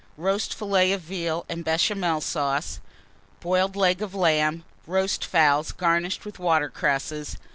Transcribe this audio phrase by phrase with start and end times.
[0.17, 2.79] Roast Fillet of Veal and Béchamel Sauce.
[3.39, 4.63] Boiled Leg of Lamb.
[4.87, 7.37] Roast Fowls, garnished with Water cresses.